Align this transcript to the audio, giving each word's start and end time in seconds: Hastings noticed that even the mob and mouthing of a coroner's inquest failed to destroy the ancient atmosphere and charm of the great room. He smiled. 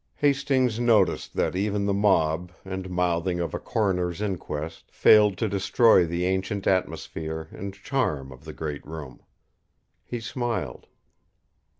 Hastings 0.15 0.79
noticed 0.79 1.35
that 1.35 1.55
even 1.55 1.85
the 1.85 1.93
mob 1.93 2.51
and 2.65 2.89
mouthing 2.89 3.39
of 3.39 3.53
a 3.53 3.59
coroner's 3.59 4.19
inquest 4.19 4.89
failed 4.89 5.37
to 5.37 5.47
destroy 5.47 6.07
the 6.07 6.25
ancient 6.25 6.65
atmosphere 6.65 7.49
and 7.51 7.71
charm 7.75 8.31
of 8.31 8.43
the 8.43 8.53
great 8.53 8.83
room. 8.83 9.21
He 10.03 10.19
smiled. 10.19 10.87